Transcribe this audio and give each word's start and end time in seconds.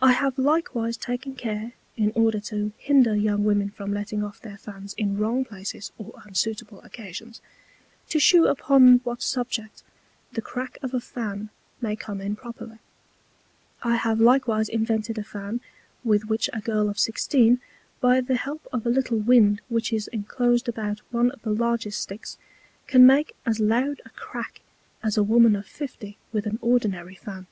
I 0.00 0.12
have 0.12 0.38
likewise 0.38 0.96
taken 0.96 1.34
care 1.34 1.72
(in 1.96 2.12
order 2.14 2.38
to 2.38 2.70
hinder 2.78 3.16
young 3.16 3.42
Women 3.42 3.68
from 3.70 3.92
letting 3.92 4.22
off 4.22 4.38
their 4.40 4.56
Fans 4.56 4.94
in 4.94 5.18
wrong 5.18 5.44
Places 5.44 5.90
or 5.98 6.22
unsuitable 6.24 6.80
Occasions) 6.82 7.40
to 8.10 8.20
shew 8.20 8.46
upon 8.46 8.98
what 8.98 9.22
Subject 9.22 9.82
the 10.30 10.40
Crack 10.40 10.78
of 10.84 10.94
a 10.94 11.00
Fan 11.00 11.50
may 11.80 11.96
come 11.96 12.20
in 12.20 12.36
properly: 12.36 12.78
I 13.82 13.96
have 13.96 14.20
likewise 14.20 14.68
invented 14.68 15.18
a 15.18 15.24
Fan, 15.24 15.60
with 16.04 16.26
which 16.26 16.48
a 16.52 16.60
Girl 16.60 16.88
of 16.88 17.00
Sixteen, 17.00 17.58
by 18.00 18.20
the 18.20 18.36
help 18.36 18.68
of 18.72 18.86
a 18.86 18.88
little 18.88 19.18
Wind 19.18 19.62
which 19.68 19.92
is 19.92 20.06
inclosed 20.06 20.68
about 20.68 21.00
one 21.10 21.32
of 21.32 21.42
the 21.42 21.50
largest 21.50 22.00
Sticks, 22.00 22.38
can 22.86 23.04
make 23.04 23.34
as 23.44 23.58
loud 23.58 24.00
a 24.06 24.10
Crack 24.10 24.60
as 25.02 25.16
a 25.16 25.24
Woman 25.24 25.56
of 25.56 25.66
Fifty 25.66 26.16
with 26.30 26.46
an 26.46 26.60
ordinary 26.62 27.16
Fan. 27.16 27.48